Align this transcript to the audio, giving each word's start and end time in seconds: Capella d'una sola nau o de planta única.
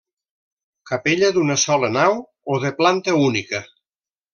Capella 0.91 1.29
d'una 1.37 1.59
sola 1.65 1.93
nau 2.01 2.19
o 2.57 2.61
de 2.67 2.75
planta 2.83 3.19
única. 3.31 3.67